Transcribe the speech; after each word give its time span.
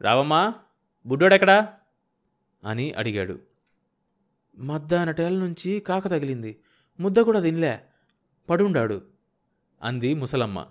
రావమ్మా 0.00 0.54
బుడ్డోడెక్కడా? 1.06 1.68
అని 2.64 2.92
అడిగాడు. 2.92 3.40
మధ్యాహ్నటేల 4.58 5.32
నుంచి 5.32 5.80
కాక 5.80 6.08
తగిలింది. 6.08 6.60
ముద్ద 7.00 7.20
కూడా 7.20 7.40
తినలే. 7.40 7.80
పడుండాడు 8.50 9.02
అంది 9.82 10.14
ముసలమ్మ. 10.14 10.66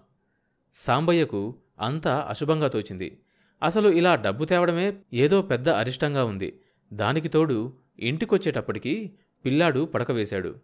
సాంబయ్యకు 0.74 1.56
అంతా 1.80 2.26
అశుభంగా 2.30 2.68
తోచింది. 2.68 3.22
అసలు 3.64 3.90
ఇలా 3.90 4.16
డబ్బు 4.16 4.46
తేవడమే 4.46 5.02
ఏదో 5.14 5.42
పెద్ద 5.42 5.70
అరిష్టంగా 5.70 6.24
ఉంది. 6.24 6.62
దానికి 6.94 7.28
తోడు 7.28 7.78
ఇంటికొచ్చేటప్పటికి 8.00 9.18
పిల్లాడు 9.46 9.86
పడకవేశాడు. 9.86 10.56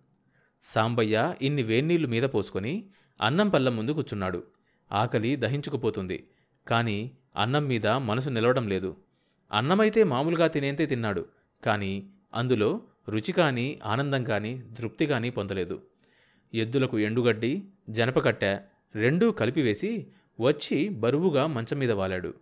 సాంబయ్య 0.63 1.35
ఇన్ని 1.41 1.63
వేన్నీళ్ళు 1.63 2.07
మీద 2.07 2.23
పోసుకొని 2.23 2.89
అన్నం 3.21 3.49
పళ్ళం 3.49 3.75
ముందు 3.75 3.91
కూర్చున్నాడు. 3.91 4.43
ఆకలి 4.91 5.35
దహించుకుపోతుంది. 5.35 6.29
కానీ 6.67 7.17
అన్నం 7.35 7.67
మీద 7.67 7.87
మనసు 7.87 8.29
నిలవడం 8.29 8.67
లేదు. 8.67 8.97
అన్నమైతే 9.51 10.03
మామూలుగా 10.03 10.47
తినేంతే 10.47 10.85
తిన్నాడు 10.85 11.25
కానీ 11.65 12.09
అందులో 12.33 12.81
రుచి 13.09 13.31
కానీ 13.31 13.79
ఆనందం 13.85 14.23
కానీ 14.23 14.63
తృప్తి 14.77 15.05
కానీ 15.05 15.29
పొందలేదు. 15.29 15.81
ఎద్దులకు 16.53 16.99
ఎండుగడ్డి 16.99 17.63
జనపకట్టె 17.89 18.57
రెండూ 18.95 19.31
కలిపివేసి 19.31 20.07
వచ్చి 20.39 20.89
బరువుగా 20.89 21.47
మంచం 21.47 21.79
మీద 21.79 21.91
వాలాడు. 21.91 22.33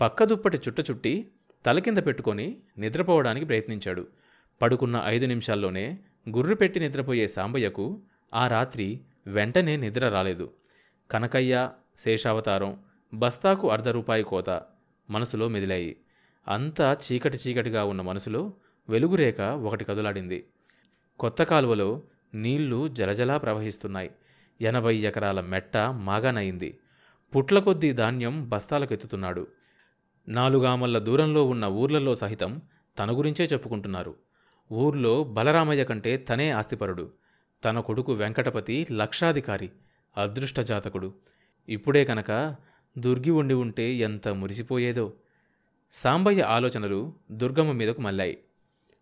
పక్క 0.00 0.24
దుప్పటి 0.24 0.56
చుట్ట 0.56 0.90
చుట్టి 0.90 1.28
తల 1.66 1.78
కింద 1.78 1.98
పెట్టుకొని 1.98 2.56
నిద్రపోవడానికి 2.78 3.46
ప్రయత్నించాడు. 3.46 4.06
పడుకున్న 4.62 5.02
ఐదు 5.04 5.26
నిమిషాల్లోనే 5.26 5.98
గుర్రు 6.28 6.54
పెట్టి 6.54 6.80
నిద్రపోయే 6.80 7.28
సాంబయ్యకు 7.28 8.00
ఆ 8.34 8.46
రాత్రి 8.46 9.00
వెంటనే 9.26 9.76
నిద్ర 9.76 10.08
రాలేదు. 10.08 10.50
కనకయ్య 11.10 11.70
శేషావతారం 11.98 12.80
బస్తాకు 13.14 13.70
అర్ధ 13.70 13.88
రూపాయి 13.88 14.24
కోత 14.24 14.62
మనసులో 15.10 15.48
మెదిలాయి. 15.48 15.96
అంతా 16.48 16.92
చీకటి 16.92 17.38
చీకటిగా 17.48 17.84
ఉన్న 17.84 18.02
మనసులో 18.02 18.52
వెలుగురేఖ 18.88 19.40
ఒకటి 19.40 19.84
కదులాడింది. 19.84 20.46
కొత్త 21.18 21.42
కాలువలో 21.42 22.02
నీళ్ళు 22.34 22.88
జలజలా 22.88 23.36
ప్రవహిస్తున్నాయి. 23.36 24.10
ఎనభై 24.60 24.96
ఎకరాల 24.96 25.40
మెట్ట 25.40 25.76
మాగానయింది 25.76 26.78
పుట్ల 27.36 27.58
కొద్దీ 27.58 27.92
ధాన్యం 27.92 28.48
బస్తాలకెత్తుతున్నాడు 28.48 29.46
నాలుగామల్ల 30.28 30.98
దూరంలో 30.98 31.46
ఉన్న 31.46 31.64
ఊర్లలో 31.64 32.14
సహితం 32.14 32.62
తన 32.98 33.18
గురించే 33.18 33.44
చెప్పుకుంటున్నారు. 33.44 34.14
ఊర్లో 34.72 35.24
బలరామయ్య 35.24 35.84
కంటే 35.84 36.16
తనే 36.16 36.50
ఆస్తిపరుడు. 36.50 37.12
తన 37.64 37.80
కొడుకు 37.80 38.12
వెంకటపతి 38.12 38.86
లక్షాధికారి 38.92 39.70
అదృష్టజాతకుడు. 40.16 41.14
ఇప్పుడే 41.68 42.04
కనుక 42.04 42.56
దుర్గి 42.98 43.30
ఉండి 43.30 43.54
ఉంటే 43.54 43.94
ఎంత 43.94 44.28
మురిసిపోయేదో. 44.28 45.12
సాంబయ్య 45.92 46.42
ఆలోచనలు 46.42 47.14
దుర్గమ్మ 47.30 47.72
మీదకు 47.72 48.00
మళ్ళాయి. 48.00 48.38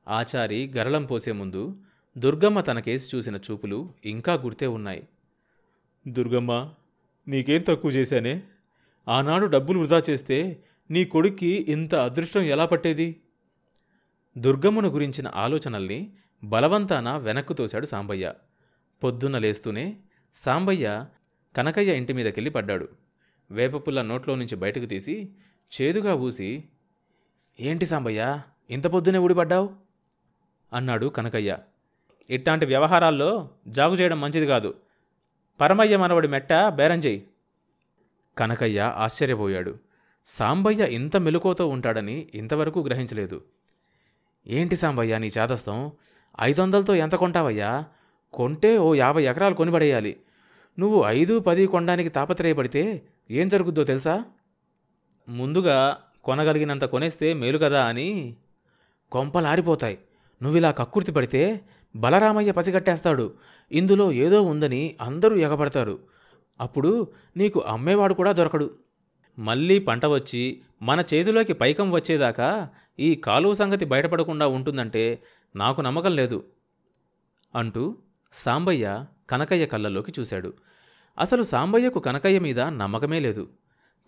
ఆచారి 0.08 0.72
గరళం 0.76 1.04
పోసే 1.04 1.32
ముందు 1.32 1.76
దుర్గమ్మ 2.18 2.60
తన 2.60 2.78
కేసు 2.78 3.16
చూసిన 3.16 3.36
చూపులు 3.36 3.94
ఇంకా 4.04 4.34
గుర్తే 4.34 4.66
ఉన్నాయి. 4.66 5.08
దుర్గమ్మ 6.08 6.72
నీకేం 7.28 7.62
తక్కువ 7.62 7.90
చేశానే? 7.90 8.42
ఆనాడు 9.08 9.46
డబ్బులు 9.46 9.78
వృధా 9.78 10.02
చేస్తే 10.10 10.64
నీ 10.90 11.04
కొడుక్కి 11.04 11.66
ఇంత 11.68 11.94
అదృష్టం 11.94 12.40
ఎలా 12.40 12.66
పట్టేది? 12.66 13.20
దుర్గమ్మను 14.38 14.88
గురించిన 14.88 15.32
ఆలోచనల్ని 15.34 16.12
బలవంతాన 16.44 17.16
వెనక్కు 17.16 17.52
తోశాడు 17.52 17.86
సాంబయ్య. 17.86 18.34
పొద్దున్న 19.04 19.38
లేస్తూనే 19.38 19.96
సాంబయ్య 20.34 21.06
కనకయ్య 21.56 21.96
ఇంటి 21.96 22.12
మీదకెళ్ళి 22.12 22.50
పడ్డాడు. 22.50 23.03
వేపపుల్ల 23.54 24.02
నోట్లో 24.02 24.34
నుంచి 24.34 24.56
బయటకు 24.56 24.86
తీసి 24.86 25.28
చేదుగా 25.80 26.14
ఊసి 26.14 26.64
ఏంటి 27.60 27.86
సాంబయ్య 27.86 28.40
ఇంత 28.70 28.86
పొద్దునే 28.86 29.18
ఊడిపడ్డావు? 29.18 29.70
అన్నాడు 30.72 31.06
కనకయ్య. 31.06 31.58
ఇట్లాంటి 32.30 32.66
వ్యవహారాల్లో 32.66 33.50
జాగు 33.68 33.94
చేయడం 33.94 34.20
మంచిది 34.20 34.46
కాదు. 34.46 34.74
పరమయ్య 35.60 35.96
మనవడి 35.96 36.28
మెట్ట 36.28 36.52
బేరం 36.68 36.98
చేయి. 36.98 37.26
కనకయ్య 38.38 38.80
ఆశ్చర్యపోయాడు. 38.80 39.78
సాంబయ్య 40.26 40.84
ఇంత 40.84 41.16
మెలుకోతో 41.16 41.68
ఉంటాడని 41.68 42.28
ఇంతవరకు 42.34 42.80
గ్రహించలేదు. 42.80 43.44
ఏంటి 44.46 44.76
సాంబయ్య 44.76 45.18
నీ 45.18 45.26
చేదస్తం? 45.26 45.92
ఐదు 46.40 46.62
వందలతో 46.62 46.94
ఎంత 46.94 47.14
కొంటావయ్యా? 47.14 47.84
కొంటే 48.32 48.78
ఓ 48.78 48.94
యాభై 48.94 49.24
ఎకరాలు 49.24 49.54
కొనిపడేయాలి 49.54 50.16
నువ్వు 50.78 51.04
ఐదు 51.06 51.38
పది 51.38 51.66
కొనడానికి 51.66 52.08
తాపత్రయపడితే 52.08 53.02
ఏం 53.30 53.48
జరుగుద్దో 53.48 53.84
తెలుసా? 53.84 54.24
ముందుగా 55.28 55.98
కొనగలిగినంత 56.24 56.84
కొనేస్తే 56.84 57.32
మేలు 57.32 57.58
కదా 57.58 57.84
అని 57.84 58.36
కొంపలారిపోతాయి. 59.12 59.98
నువ్విలా 60.42 60.70
కక్కుర్తి 60.70 61.12
పడితే 61.12 61.60
బలరామయ్య 61.96 62.52
పసిగట్టేస్తాడు. 62.52 63.34
ఇందులో 63.72 64.12
ఏదో 64.12 64.42
ఉందని 64.42 64.96
అందరూ 65.00 65.36
ఎగబడతారు. 65.36 65.98
అప్పుడు 66.60 67.08
నీకు 67.36 67.60
అమ్మేవాడు 67.60 68.14
కూడా 68.14 68.32
దొరకడు. 68.32 68.78
మళ్ళీ 69.38 69.78
పంట 69.78 70.06
వచ్చి 70.06 70.62
మన 70.82 71.04
చేతిలోకి 71.14 71.52
పైకం 71.52 71.92
వచ్చేదాకా 71.92 72.68
ఈ 72.98 73.14
కాలువ 73.14 73.52
సంగతి 73.52 73.84
బయటపడకుండా 73.84 74.46
ఉంటుందంటే 74.46 75.22
నాకు 75.56 75.80
నమ్మకం 75.80 76.16
లేదు 76.16 76.44
అంటూ 77.54 77.96
సాంబయ్య 78.32 79.04
కనకయ్య 79.30 79.66
కళ్ళల్లోకి 79.66 80.12
చూశాడు. 80.20 80.52
అసలు 81.18 81.42
సాంబయ్యకు 81.42 81.98
కనకయ్య 81.98 82.38
మీద 82.38 82.60
నమ్మకమే 82.60 83.18
లేదు. 83.18 83.48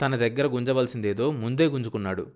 తన 0.00 0.16
దగ్గర 0.16 0.46
గుంజవలసిందేదో 0.46 1.30
ముందే 1.30 1.66
గుంజుకున్నాడు. 1.66 2.26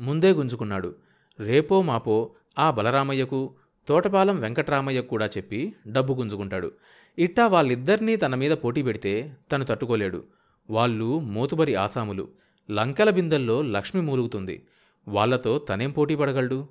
ముందే 0.00 0.32
గుంజుకున్నాడు. 0.32 0.94
రేపో 1.40 1.82
మాపో 1.82 2.30
ఆ 2.58 2.70
బలరామయ్యకు 2.70 3.54
తోటపాలెం 3.88 4.40
వెంకట్రామయ్యకు 4.40 5.08
కూడా 5.08 5.26
చెప్పి 5.26 5.74
డబ్బు 5.88 6.14
గుంజుకుంటాడు. 6.14 6.72
ఇట్టా 7.18 7.46
వాళ్ళిద్దరినీ 7.46 8.16
తన 8.16 8.34
మీద 8.34 8.50
పోటీ 8.50 8.82
పెడితే 8.82 9.36
తను 9.52 9.64
తట్టుకోలేడు. 9.64 10.24
వాళ్ళు 10.70 11.18
మోతుబరి 11.18 11.74
ఆసాములు. 11.74 12.28
లంకల 12.70 13.10
బిందెల్లో 13.10 13.62
లక్ష్మి 13.62 14.02
మూలుగుతుంది. 14.02 14.62
వాళ్ళతో 15.08 15.58
తనేం 15.58 15.90
పోటీ 15.90 16.16
పడగలడు? 16.16 16.68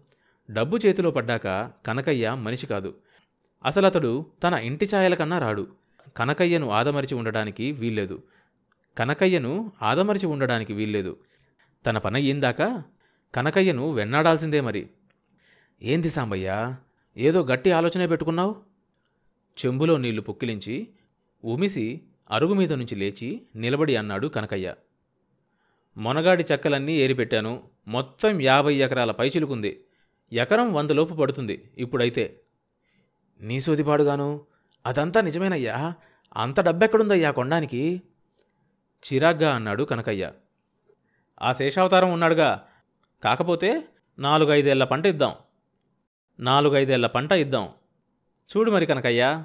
డబ్బు 0.52 0.78
చేతిలో 0.78 1.12
పడ్డాక 1.12 1.72
కనకయ్య 1.86 2.32
మనిషి 2.32 2.68
కాదు. 2.68 2.94
అసలతడు 3.66 4.26
తన 4.44 4.54
ఇంటి 4.54 4.90
ఛాయల 4.96 5.14
కన్నా 5.14 5.40
రాడు. 5.40 5.68
కనకయ్యను 6.18 6.70
ఆదమరిచి 6.70 7.16
ఉండడానికి 7.16 7.72
వీల్లేదు. 7.72 8.24
కనకయ్యను 8.98 9.72
ఆదమరిచి 9.82 10.26
ఉండడానికి 10.26 10.74
వీల్లేదు. 10.74 11.18
తన 11.86 11.98
పనయ్యిందాక 11.98 12.84
కనకయ్యను 13.36 13.92
వెన్నాడాల్సిందే 13.92 14.62
మరి. 14.62 14.90
ఏంది 15.82 16.10
సాంబయ్య 16.10 16.76
ఏదో 17.18 17.42
గట్టి 17.42 17.72
ఆలోచనే 17.72 18.08
పెట్టుకున్నావు? 18.08 18.56
చెంబులో 19.66 19.98
నీళ్ళు 19.98 20.22
పుక్కిలించి 20.22 20.88
ఉమిసి 21.46 22.02
అరుగు 22.32 22.54
మీద 22.54 22.74
నుంచి 22.74 22.96
లేచి 22.96 23.42
నిలబడి 23.56 23.96
అన్నాడు 23.96 24.28
కనకయ్య. 24.28 24.76
మొనగాడి 25.98 26.46
చెక్కలన్నీ 26.52 26.98
ఏరిపెట్టాను. 26.98 27.64
మొత్తం 27.88 28.42
యాభై 28.42 28.76
ఎకరాల 28.76 29.12
పైచిలుకుంది 29.12 29.84
ఎకరం 30.34 30.74
వందలోపు 30.74 31.14
పడుతుంది 31.14 31.72
ఇప్పుడైతే. 31.78 32.40
నీ 33.42 33.60
సోదిపాడుగాను 33.60 34.42
అదంతా 34.86 35.22
నిజమేనయ్యా. 35.22 35.94
అంత 36.38 36.62
డబ్బెక్కడుందయ్యా 36.62 37.32
కొండానికి? 37.32 38.02
చిరాగ్గా 39.06 39.56
అన్నాడు 39.56 39.84
కనకయ్య. 39.84 40.32
ఆ 41.42 41.52
శేషావతారం 41.52 42.14
ఉన్నాడుగా. 42.14 42.68
కాకపోతే 43.24 43.88
నాలుగైదేళ్ళ 44.20 44.84
పంట 44.84 45.06
ఇద్దాం. 45.06 45.36
నాలుగైదేళ్ళ 46.40 47.08
పంట 47.08 47.32
ఇద్దాం. 47.32 47.70
చూడు 48.58 48.72
మరి 48.72 48.86
కనకయ్య. 48.86 49.44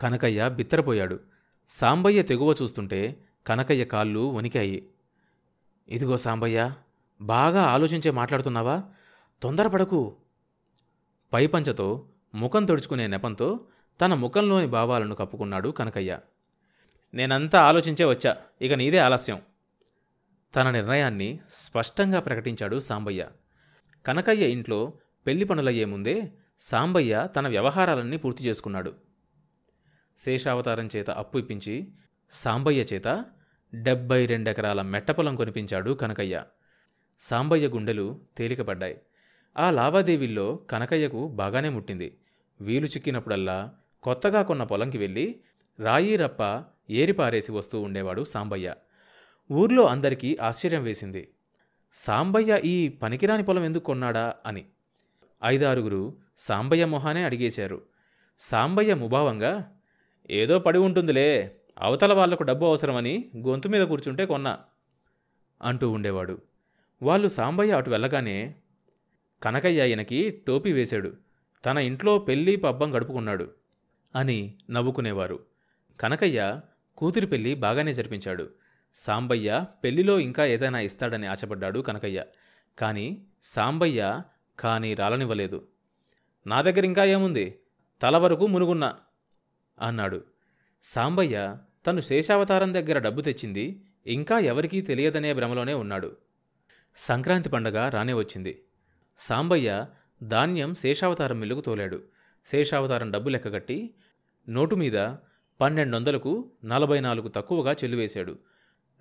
కనకయ్య 0.00 0.48
బిత్తరపోయాడు. 0.48 1.20
సాంబయ్య 1.68 2.22
తెగువ 2.22 2.54
చూస్తుంటే 2.62 3.16
కనకయ్య 3.46 3.84
కాళ్ళు 3.84 4.20
వణికాయి. 4.20 4.86
ఇదిగో 5.88 6.16
సాంబయ్య 6.16 6.72
బాగా 7.20 7.62
ఆలోచించే 7.62 8.10
మాట్లాడుతున్నావా? 8.10 8.82
తొందరపడకు. 9.42 10.16
పైపంచతో 11.32 12.04
ముఖం 12.34 12.66
తుడుచుకునే 12.66 13.06
నెపంతో 13.06 13.60
తన 14.00 14.14
ముఖంలోని 14.14 14.66
భావాలను 14.66 15.14
కప్పుకున్నాడు 15.14 15.68
కనకయ్య. 15.68 16.18
నేనంతా 17.14 17.60
ఆలోచించే 17.60 18.04
వచ్చా. 18.04 18.36
ఇక 18.62 18.72
నీదే 18.72 18.98
ఆలస్యం. 18.98 19.42
తన 20.56 20.70
నిర్ణయాన్ని 20.70 21.40
స్పష్టంగా 21.50 22.20
ప్రకటించాడు 22.20 22.78
సాంబయ్య. 22.78 23.28
కనకయ్య 24.06 24.46
ఇంట్లో 24.46 24.92
పెళ్ళి 25.26 25.44
పనులయ్యే 25.44 25.84
ముందే 25.84 26.32
సాంబయ్య 26.60 27.28
తన 27.36 27.48
వ్యవహారాలన్నీ 27.48 28.16
పూర్తి 28.16 28.44
చేసుకున్నాడు. 28.44 28.94
శేషావతారం 30.18 30.88
చేత 30.96 31.10
అప్పు 31.10 31.38
ఇప్పించి 31.38 31.92
సాంబయ్య 32.30 32.80
చేత 32.80 33.24
డెబ్బై 33.74 34.26
రెండెకరాల 34.26 34.82
మెట్టపొలం 34.82 35.36
కొనిపించాడు 35.36 35.90
కనకయ్య. 35.90 36.44
సాంబయ్య 37.20 37.68
గుండెలు 37.68 38.20
తేలికపడ్డాయి. 38.36 39.00
ఆ 39.58 39.70
లావాదేవీల్లో 39.70 40.56
కనకయ్యకు 40.56 41.28
బాగానే 41.28 41.68
ముట్టింది. 41.68 42.18
వీలు 42.60 42.86
చిక్కినప్పుడల్లా 42.86 43.74
కొత్తగా 44.06 44.42
కొన్న 44.42 44.64
పొలంకి 44.64 44.98
వెళ్ళి 44.98 45.40
రాయి 45.80 46.16
రప్ప 46.16 46.64
ఏరిపారేసి 46.90 47.52
వస్తూ 47.52 47.80
ఉండేవాడు 47.80 48.24
సాంబయ్య. 48.24 48.74
ఊర్లో 49.52 49.86
అందరికీ 49.86 50.38
ఆశ్చర్యం 50.40 50.82
వేసింది. 50.82 51.28
సాంబయ్య 51.94 52.60
ఈ 52.64 52.88
పనికిరాని 52.88 53.44
పొలం 53.44 53.64
ఎందుకు 53.64 53.84
కొన్నాడా? 53.84 54.34
అని. 54.46 54.64
ఐదారుగురు 55.44 56.16
సాంబయ్య 56.36 56.84
మొహానే 56.84 57.24
అడిగేశారు. 57.24 57.82
సాంబయ్య 58.38 58.94
ముభావంగా? 58.94 59.76
ఏదో 60.30 60.58
పడి 60.58 60.78
ఉంటుందిలే. 60.78 61.56
అవతల 61.78 62.12
వాళ్ళకు 62.12 62.42
డబ్బు 62.42 62.66
అవసరమని 62.66 63.30
గొంతు 63.36 63.68
మీద 63.68 63.86
కూర్చుంటే 63.86 64.26
కొన్నా. 64.26 64.58
అంటూ 65.62 65.90
ఉండేవాడు. 65.90 66.40
వాళ్ళు 67.02 67.28
సాంబయ్య 67.28 67.72
అటు 67.72 67.90
వెళ్ళగానే 67.90 68.54
కనకయ్య 69.42 69.88
ఈయనకి 69.88 70.30
టోపీ 70.30 70.72
వేశాడు. 70.72 71.12
తన 71.64 71.78
ఇంట్లో 71.78 72.18
పెళ్ళి 72.18 72.56
పబ్బం 72.56 72.96
గడుపుకున్నాడు. 72.96 73.65
అని 74.16 74.54
నవ్వుకునేవారు. 74.70 75.44
కనకయ్య 76.00 76.60
కూతురి 76.96 77.26
పెళ్ళి 77.26 77.54
బాగానే 77.54 77.94
జరిపించాడు. 77.94 78.50
సాంబయ్య 78.94 79.64
పెళ్ళిలో 79.84 80.20
ఇంకా 80.20 80.44
ఏదైనా 80.44 80.80
ఇస్తాడని 80.80 81.26
ఆశపడ్డాడు 81.26 81.80
కనకయ్య. 81.80 82.24
కానీ 82.78 83.26
సాంబయ్య 83.42 84.22
కానీ 84.58 84.94
రాలనివ్వలేదు. 84.94 85.68
నా 86.46 86.62
దగ్గర 86.62 86.84
ఇంకా 86.84 87.04
ఏముంది? 87.04 87.58
తల 88.02 88.16
వరకు 88.16 88.46
మునుగున్నా 88.46 88.96
అన్నాడు. 89.80 90.24
సాంబయ్య 90.82 91.56
తను 91.86 92.00
శేషావతారం 92.00 92.74
దగ్గర 92.74 92.98
డబ్బు 92.98 93.20
తెచ్చింది 93.20 93.84
ఇంకా 94.06 94.38
ఎవరికీ 94.38 94.80
తెలియదనే 94.80 95.32
భ్రమలోనే 95.32 95.74
ఉన్నాడు. 95.74 96.16
సంక్రాంతి 96.96 97.48
పండగ 97.48 97.88
రానే 97.88 98.12
వచ్చింది. 98.12 98.64
సాంబయ్య 99.18 99.86
ధాన్యం 100.22 100.74
శేషావతారం 100.74 101.40
మిల్లుకు 101.40 101.60
తోలాడు. 101.60 102.02
శేషావతారం 102.46 103.10
డబ్బు 103.10 103.28
లెక్కగట్టి 103.28 103.94
నోటు 104.48 104.74
మీద 104.74 105.14
పన్నెండు 105.60 105.96
వందలకు 105.96 106.50
నలభై 106.64 107.00
నాలుగు 107.00 107.28
తక్కువగా 107.28 107.72
చెల్లివేశాడు. 107.72 108.38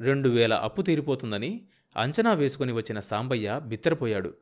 రెండు 0.01 0.29
వేల 0.29 0.53
అప్పు 0.53 0.81
తీరిపోతుందని 0.81 1.65
అంచనా 1.97 2.33
వేసుకుని 2.33 2.71
వచ్చిన 2.71 2.99
సాంబయ్య 2.99 3.61
బిత్తరపోయాడు. 3.65 4.33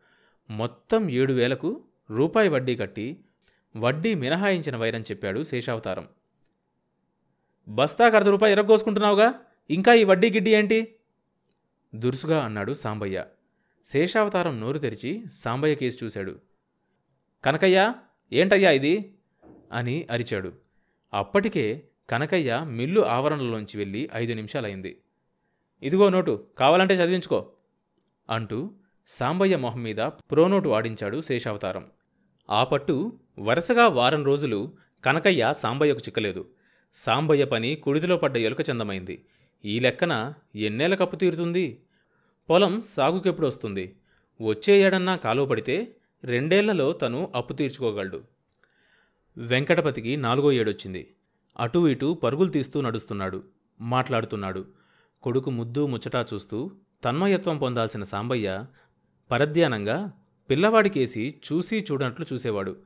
మొత్తం 0.49 1.09
ఏడు 1.09 1.33
వేలకు 1.33 1.83
రూపాయి 2.11 2.49
వడ్డీ 2.49 2.75
కట్టి 2.75 3.25
వడ్డీ 3.77 4.15
మినహాయించిన 4.15 4.75
వైరం 4.75 5.01
చెప్పాడు 5.01 5.43
శేషావతారం. 5.43 6.07
బస్తాకు 7.67 8.15
అర్ధ 8.15 8.27
రూపాయి 8.27 8.53
ఎరగోసుకుంటున్నావుగా 8.53 9.33
ఇంకా 9.69 9.93
ఈ 9.93 10.03
వడ్డీ 10.03 10.29
గిడ్డి 10.29 10.55
ఏంటి? 10.55 10.95
దురుసుగా 11.95 12.45
అన్నాడు 12.45 12.73
సాంబయ్య. 12.73 13.25
శేషావతారం 13.85 14.61
నోరు 14.61 14.77
తెరిచి 14.77 15.23
సాంబయ్య 15.31 15.75
కేసు 15.75 16.05
చూశాడు. 16.05 16.39
కనకయ్య 17.45 17.93
ఏంటయ్యా 18.33 18.71
ఇది? 18.71 19.15
అని 19.71 20.07
అరిచాడు. 20.11 20.62
అప్పటికే 21.13 21.83
కనకయ్య 22.09 22.61
మిల్లు 22.65 23.01
ఆవరణలోంచి 23.01 23.77
వెళ్ళి 23.77 24.09
ఐదు 24.15 24.33
నిమిషాలైంది 24.33 24.97
ఇదిగో 25.83 26.09
నోటు 26.09 26.43
కావాలంటే 26.57 26.93
చదివించుకో 26.93 27.51
అంటూ 28.29 28.71
సాంబయ్య 29.07 29.57
మొహం 29.57 29.83
మీద 29.83 29.95
ప్రోనోటు 29.95 30.69
ఆడించాడు 30.69 31.21
శేషావతారం. 31.21 31.85
ఆ 32.49 32.63
పట్టు 32.63 33.19
వరుసగా 33.39 33.87
వారం 33.87 34.23
రోజులు 34.23 34.73
కనకయ్య 35.05 35.53
సాంబయ్యకు 35.55 35.99
చిక్కలేదు. 35.99 36.45
సాంబయ్య 36.93 37.45
పని 37.45 37.75
కుడిదిలో 37.75 38.17
పడ్డ 38.17 38.37
ఎలుక 38.37 38.69
చందమైంది. 38.71 39.25
ఈ 39.65 39.79
లెక్కన 39.79 40.33
ఎన్నేళ్ళ 40.55 40.95
కప్పు 40.95 41.15
తీరుతుంది? 41.15 41.79
పొలం 42.49 42.81
సాగుకెప్పుడు 42.81 43.47
వస్తుంది? 43.47 43.95
వచ్చే 44.41 44.81
ఏడన్నా 44.81 45.15
కాలువ 45.15 45.45
పడితే 45.45 45.95
రెండేళ్ళలో 46.23 46.91
తను 46.91 47.31
అప్పు 47.35 47.53
తీర్చుకోగలడు. 47.53 48.23
వెంకటపతికి 49.37 50.17
నాలుగో 50.17 50.51
ఏడొచ్చింది. 50.51 51.15
అటూ 51.59 51.87
ఇటూ 51.87 52.13
పరుగులు 52.13 52.49
తీస్తూ 52.49 52.81
నడుస్తున్నాడు 52.81 53.43
మాట్లాడుతున్నాడు. 53.81 54.65
కొడుకు 55.23 55.51
ముద్దు 55.51 55.85
ముచ్చటా 55.85 56.25
చూస్తూ 56.33 56.71
తన్మయత్వం 57.03 57.57
పొందాల్సిన 57.57 58.03
సాంబయ్య 58.03 58.65
పరధ్యానంగా 59.31 60.11
పిల్లవాడికేసి 60.49 61.35
చూసి 61.51 61.85
చూడనట్లు 61.91 62.25
చూసేవాడు. 62.33 62.77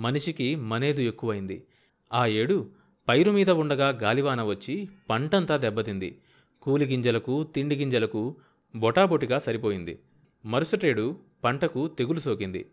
మనిషికి 0.00 0.54
మనేదు 0.54 1.00
ఎక్కువైంది. 1.00 1.66
ఆ 2.12 2.26
ఏడు 2.26 2.70
పైరు 3.08 3.30
మీద 3.30 3.50
ఉండగా 3.50 3.88
గాలివాన 3.88 4.42
వచ్చి 4.42 4.88
పంటంతా 5.10 5.56
దెబ్బతింది. 5.56 6.18
కూలి 6.62 6.84
గింజలకు 6.84 7.44
తిండి 7.44 7.76
గింజలకు 7.76 8.36
బొటాబొటిగా 8.76 9.38
సరిపోయింది. 9.38 9.98
మరుసటేడు 10.44 11.16
పంటకు 11.44 11.88
తెగులు 11.88 12.18
సోకింది. 12.18 12.66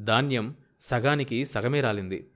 ధాన్యం 0.00 0.54
సగానికి 0.80 1.44
సగమే 1.44 1.80
రాలింది. 1.80 2.26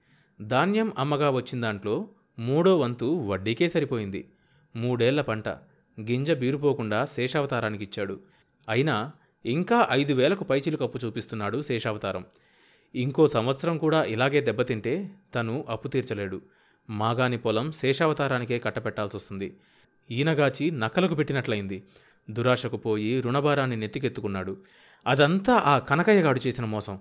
ధాన్యం 0.43 0.93
అమ్మగా 0.99 1.31
వచ్చిన 1.31 1.61
దాంట్లో 1.61 2.08
మూడో 2.38 2.79
వంతు 2.79 3.05
వడ్డీకే 3.05 3.69
సరిపోయింది. 3.69 4.29
మూడేళ్ళ 4.76 5.20
పంట. 5.20 5.49
గింజ 6.00 6.31
బీరుపోకుండా 6.31 7.05
శేషావతారానికి 7.05 7.85
ఇచ్చాడు. 7.85 8.20
అయినా 8.69 9.12
ఇంకా 9.46 9.88
ఐదు 9.90 10.12
వేలకు 10.12 10.44
పైచిలు 10.44 10.76
కప్పు 10.76 10.99
చూపిస్తున్నాడు 11.06 11.62
శేషావతారం. 11.62 12.25
ఇంకో 12.94 13.26
సంవత్సరం 13.26 13.79
కూడా 13.79 14.05
ఇలాగే 14.05 14.40
దెబ్బతింటే 14.40 15.11
తను 15.35 15.64
అప్పు 15.69 15.88
తీర్చలేడు. 15.88 16.43
మాగాని 16.91 17.38
పొలం 17.38 17.73
శేషావతారానికే 17.73 18.58
కట్టపెట్టాల్సొస్తుంది. 18.58 19.56
ఈనగాచి 20.11 20.70
నక్కలకు 20.70 21.14
పెట్టినట్లయింది. 21.14 21.82
దురాశకు 22.31 22.76
పోయి 22.76 23.20
రుణభారాన్ని 23.20 23.76
నెత్తికెత్తుకున్నాడు. 23.76 24.56
అదంతా 25.06 25.55
ఆ 25.55 25.79
కనకయ్యగాడు 25.79 26.41
చేసిన 26.46 26.64
మోసం. 26.64 26.99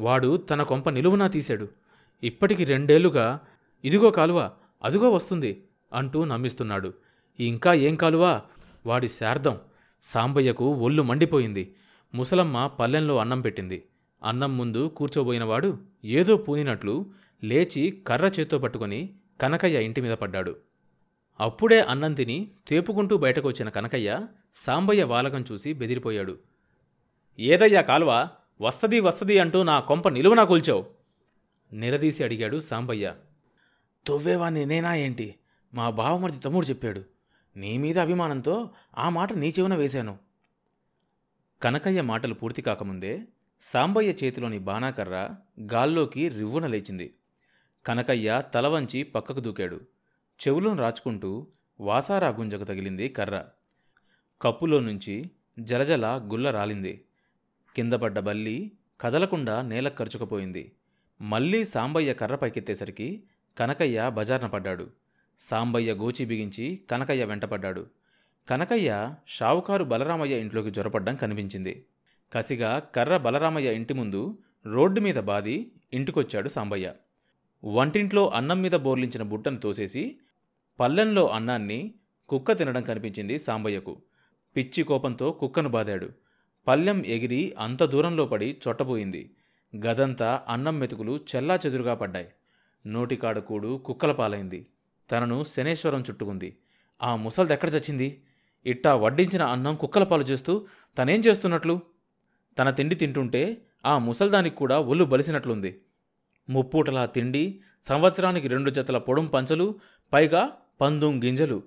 వాడు 0.00 0.36
తన 0.36 0.62
కొంప 0.62 0.88
నిలువునా 0.88 1.26
తీశాడు. 1.26 1.68
ఇప్పటికి 2.22 2.64
రెండేళ్ళుగా 2.64 3.40
ఇదిగో 3.84 4.10
కాలువ 4.10 4.50
అదిగో 4.84 5.10
వస్తుంది 5.10 5.64
అంటూ 5.92 6.24
నమ్మిస్తున్నాడు. 6.24 6.94
ఇంకా 7.40 7.72
ఏం 7.72 7.94
కాలువా? 7.94 8.42
వాడి 8.86 9.08
శార్థం 9.08 9.58
సాంబయ్యకు 10.02 10.74
ఒళ్ళు 10.74 11.02
మండిపోయింది. 11.02 11.74
ముసలమ్మ 12.14 12.66
పల్లెంలో 12.66 13.16
అన్నం 13.16 13.40
పెట్టింది. 13.40 13.82
అన్నం 14.22 14.58
ముందు 14.58 14.88
కూర్చోబోయినవాడు 14.88 15.78
ఏదో 16.04 16.36
పూనినట్లు 16.36 17.06
లేచి 17.44 18.02
కర్ర 18.06 18.26
చేత్తో 18.26 18.58
పట్టుకొని 18.58 19.10
కనకయ్య 19.40 19.84
ఇంటి 19.84 20.00
మీద 20.00 20.12
పడ్డాడు. 20.12 20.56
అప్పుడే 21.40 21.80
అన్నం 21.80 22.14
తిని 22.14 22.50
తేపుకుంటూ 22.68 23.16
బయటకు 23.16 23.48
వచ్చిన 23.48 23.68
కనకయ్య 23.68 24.20
సాంబయ్య 24.54 25.04
వాలకం 25.04 25.44
చూసి 25.52 25.72
బెదిరిపోయాడు. 25.72 26.38
ఏదయ్యా 27.38 27.80
కాలువ? 27.80 28.28
వస్తది 28.60 29.00
వస్తది 29.00 29.38
అంటూ 29.38 29.62
నా 29.62 29.80
కొంప 29.80 30.08
నిలువునా 30.08 30.44
కూల్చావు? 30.44 31.01
నిలదీసి 31.72 32.24
అడిగాడు 32.24 32.58
సాంబయ్య. 32.58 33.14
తొవ్వేవాణ్ణి 34.06 34.66
నేనా 34.66 34.94
ఏంటి? 34.94 35.34
మా 35.74 35.90
బావమరిది 35.90 36.38
తమ్ముడు 36.38 36.66
చెప్పాడు. 36.66 37.04
నీ 37.56 37.78
మీద 37.78 37.98
అభిమానంతో 37.98 38.70
ఆ 38.98 39.08
మాట 39.08 39.32
నీ 39.32 39.48
చెవున 39.48 39.74
వేశాను. 39.74 40.18
కనకయ్య 41.62 42.02
మాటలు 42.02 42.34
పూర్తి 42.34 42.62
కాకముందే 42.62 43.22
సాంబయ్య 43.60 44.26
చేతిలోని 44.26 44.58
బాణాకర్ర 44.58 45.30
గాల్లోకి 45.72 46.28
రివ్వున 46.28 46.66
లేచింది. 46.66 47.14
కనకయ్య 47.86 48.42
తల 48.54 48.66
వంచి 48.66 49.02
పక్కకు 49.02 49.40
దూకాడు. 49.40 49.80
చెవులను 50.48 50.76
రాచుకుంటూ 50.76 51.46
వాసారా 51.80 52.28
గుంజకు 52.28 52.64
తగిలింది 52.64 53.08
కర్ర. 53.08 53.44
కప్పులో 54.42 54.80
నుంచి 54.80 55.30
జలజల 55.58 56.06
గుల్ల 56.32 56.50
రాలింది. 56.50 57.04
కిందపడ్డ 57.76 58.18
బల్లి 58.18 58.72
కదలకుండా 59.00 59.62
నేల 59.62 59.88
ఖర్చుకుపోయింది 59.88 60.72
మళ్ళీ 61.22 61.64
సాంబయ్య 61.64 62.14
కర్ర 62.14 62.34
పైకెత్తేసరికి 62.34 63.22
కనకయ్య 63.58 64.10
బజార్న 64.14 64.46
పడ్డాడు. 64.46 64.90
సాంబయ్య 65.38 65.92
గోచి 65.92 66.24
బిగించి 66.24 66.80
కనకయ్య 66.90 67.24
వెంటపడ్డాడు 67.24 67.86
కనకయ్య 68.50 69.14
షావుకారు 69.26 69.84
బలరామయ్య 69.84 70.40
ఇంట్లోకి 70.40 70.70
జొరపడ్డం 70.70 71.16
కనిపించింది. 71.16 71.84
కసిగా 72.32 72.78
కర్ర 72.78 73.16
బలరామయ్య 73.16 73.74
ఇంటి 73.74 73.94
ముందు 73.94 74.38
రోడ్డు 74.66 75.00
మీద 75.00 75.14
బాది 75.14 75.72
ఇంటికొచ్చాడు 75.92 76.48
సాంబయ్య. 76.48 76.92
వంటింట్లో 77.64 78.28
అన్నం 78.28 78.62
మీద 78.62 78.72
బోర్లించిన 78.72 79.22
బుట్టను 79.22 79.56
తోసేసి 79.56 80.16
పల్లెంలో 80.80 81.28
అన్నాన్ని 81.28 81.94
కుక్క 82.28 82.52
తినడం 82.52 82.82
కనిపించింది 82.82 83.38
సాంబయ్యకు. 83.38 84.02
పిచ్చి 84.56 84.82
కోపంతో 84.82 85.30
కుక్కను 85.30 85.68
బాదాడు. 85.68 86.10
పల్లెం 86.66 87.06
ఎగిరి 87.06 87.54
అంత 87.58 87.84
దూరంలో 87.84 88.26
పడి 88.26 88.56
చొట్టబోయింది. 88.68 89.30
గదంతా 89.76 90.42
అన్నం 90.48 90.78
మెతుకులు 90.78 91.20
చెల్లా 91.36 91.54
చెదురుగా 91.54 91.94
పడ్డాయి. 91.94 92.28
నోటికాడ 92.86 93.38
కూడు 93.38 93.78
కుక్కల 93.78 94.12
పాలైంది. 94.12 94.66
తనను 95.10 95.44
శనేశ్వరం 95.44 96.00
చుట్టుకుంది. 96.00 96.58
ఆ 97.02 97.16
ముసల్దెక్కడ 97.16 97.68
చచ్చింది? 97.68 98.22
ఇట్టా 98.66 98.94
వడ్డించిన 98.94 99.42
అన్నం 99.42 99.76
కుక్కల 99.76 100.04
పాలు 100.04 100.22
చేస్తూ 100.22 100.66
తనేం 100.98 101.20
చేస్తున్నట్లు? 101.20 101.80
తన 102.58 102.70
తిండి 102.70 102.94
తింటుంటే 102.94 103.66
ఆ 103.86 103.98
ముసల్దానికి 103.98 104.56
కూడా 104.56 104.80
ఒళ్ళు 104.80 105.04
బలిసినట్లుంది. 105.04 105.82
ముప్పూటలా 106.48 107.06
తిండి 107.06 107.60
సంవత్సరానికి 107.82 108.48
రెండు 108.48 108.70
జతల 108.70 108.98
పొడుం 108.98 109.26
పంచలు 109.26 109.74
పైగా 110.12 110.50
పందుం 110.80 111.22
గింజలు. 111.24 111.62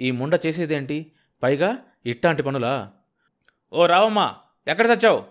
ఈ 0.00 0.10
ముండ 0.10 0.38
చేసేదేంటి? 0.46 1.12
పైగా 1.42 1.78
ఇట్టాంటి 2.06 2.42
పనులా? 2.42 2.92
ఓ 3.72 3.86
రావమ్మా 3.86 4.34
ఎక్కడ 4.68 4.86
చచ్చావు? 4.86 5.24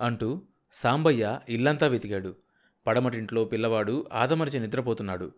అంటూ 0.00 0.42
సాంబయ్య 0.72 1.40
ఇల్లంతా 1.48 1.86
వెతికాడు. 1.86 2.36
పడమటింట్లో 2.86 3.44
పిల్లవాడు 3.44 4.08
ఆదమరిచి 4.12 4.60
నిద్రపోతున్నాడు. 4.60 5.32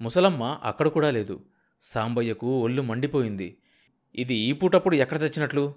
ముసలమ్మ 0.00 0.60
అక్కడ 0.62 0.88
కూడా 0.88 1.10
లేదు. 1.10 1.44
సాంబయ్యకు 1.80 2.60
ఒళ్ళు 2.60 2.82
మండిపోయింది. 2.82 3.58
ఇది 4.14 4.34
ఈ 4.34 4.52
పూటప్పుడు 4.52 4.96
ఎక్కడ 4.96 5.18
చచ్చినట్లు? 5.18 5.74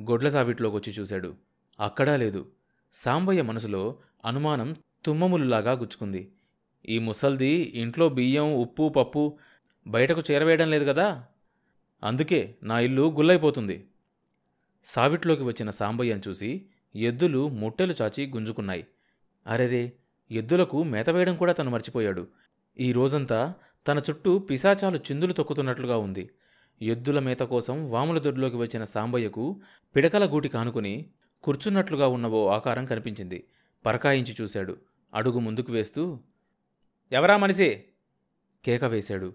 గొడ్ల 0.00 0.28
సావిట్లోకి 0.28 0.76
వచ్చి 0.76 0.92
చూశాడు. 0.92 1.34
అక్కడా 1.80 2.16
లేదు. 2.16 2.52
సాంబయ్య 2.92 3.42
మనసులో 3.42 3.98
అనుమానం 4.24 4.74
తుమ్మములులాగా 5.04 5.72
గుచ్చుకుంది. 5.72 6.32
ఈ 6.88 6.98
ముసల్ది 6.98 7.72
ఇంట్లో 7.74 8.08
బియ్యం 8.08 8.54
ఉప్పు 8.54 8.88
పప్పు 8.88 9.38
బయటకు 9.86 10.22
చేరవేయడం 10.30 10.70
లేదు 10.70 10.84
కదా? 10.84 11.24
అందుకే 12.04 12.56
నా 12.62 12.80
ఇల్లు 12.80 13.10
గుల్లైపోతుంది. 13.10 13.88
సావిట్లోకి 14.84 15.42
వచ్చిన 15.42 15.70
సాంబయ్యను 15.70 16.22
చూసి 16.28 16.66
ఎద్దులు 16.96 17.48
ముట్టెలు 17.48 17.94
చాచి 18.02 18.26
గుంజుకున్నాయి. 18.26 18.86
అరెరే 19.46 19.92
ఎద్దులకు 20.30 20.82
మేత 20.82 21.10
వేయడం 21.10 21.36
కూడా 21.36 21.52
తను 21.52 21.70
మర్చిపోయాడు. 21.70 22.28
ఈ 22.80 22.92
రోజంతా 22.92 23.54
తన 23.88 23.98
చుట్టూ 23.98 24.38
పిశాచాలు 24.38 24.96
చిందులు 24.96 25.32
తొక్కుతున్నట్లుగా 25.32 25.98
ఉంది. 25.98 26.30
ఎద్దుల 26.82 27.18
మేత 27.18 27.40
కోసం 27.40 27.90
వాముల 27.90 28.18
దొడ్లోకి 28.18 28.56
వచ్చిన 28.56 28.84
సాంబయ్యకు 28.84 29.60
పిడకల 29.96 30.32
గూటి 30.32 30.48
కానుకుని 30.48 31.06
కూర్చున్నట్లుగా 31.42 32.06
ఉన్న 32.06 32.26
ఓ 32.26 32.48
ఆకారం 32.48 32.84
కనిపించింది. 32.84 33.44
పరకాయించి 33.86 34.34
చూశాడు. 34.40 34.76
అడుగు 35.14 35.38
ముందుకు 35.38 35.72
వేస్తూ 35.72 36.20
ఎవరా 37.12 37.36
మనిషి? 37.36 37.84
కేక 38.64 38.84
వేశాడు. 38.84 39.34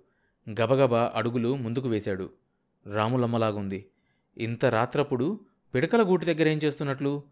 గబగబా 0.50 1.12
అడుగులు 1.16 1.56
ముందుకు 1.56 1.88
వేశాడు. 1.88 2.30
రాములమ్మలాగుంది. 2.94 3.86
ఇంత 4.38 4.66
రాత్రప్పుడు 4.66 5.40
పిడకల 5.76 6.02
గూటి 6.02 6.26
దగ్గర 6.26 6.48
ఏం 6.48 6.58
చేస్తున్నట్లు? 6.58 7.24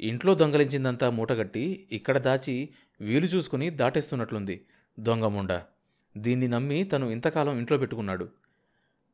ఇంట్లో 0.00 0.34
దొంగలించిందంతా 0.34 1.10
మూటగట్టి 1.10 1.88
ఇక్కడ 1.92 2.18
దాచి 2.18 2.68
వీలు 3.00 3.26
చూసుకుని 3.26 3.70
దాటేస్తున్నట్లుంది 3.70 4.64
దొంగముండ 5.00 5.62
దీన్ని 6.16 6.48
నమ్మి 6.48 6.84
తను 6.84 7.06
ఇంతకాలం 7.06 7.58
ఇంట్లో 7.58 7.78
పెట్టుకున్నాడు. 7.78 8.28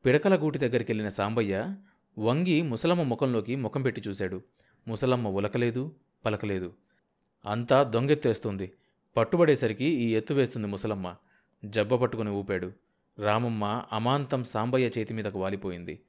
పిడకల 0.05 0.35
గూటి 0.35 0.59
దగ్గరికి 0.59 0.91
వెళ్ళిన 0.91 1.09
సాంబయ్య 1.09 1.75
వంగి 2.19 2.61
ముసలమ్మ 2.61 3.03
ముఖంలోకి 3.03 3.55
ముఖం 3.55 3.81
పెట్టి 3.81 4.01
చూశాడు. 4.07 4.41
ముసలమ్మ 4.87 5.27
ఉలకలేదు 5.27 5.95
పలకలేదు. 6.25 6.73
అంతా 7.45 7.83
దొంగెత్తేస్తుంది. 7.83 8.71
పట్టుబడేసరికి 9.17 9.85
ఈ 9.85 10.15
ఎత్తు 10.15 10.33
వేస్తుంది 10.33 10.67
ముసలమ్మ. 10.67 11.15
జబ్బ 11.65 11.95
పట్టుకుని 11.95 12.29
ఊపాడు. 12.29 12.71
రామమ్మ 13.19 13.83
అమాంతం 13.91 14.43
సాంబయ్య 14.43 14.91
చేతి 14.97 15.13
మీదకు 15.13 15.39
వాలిపోయింది. 15.39 15.99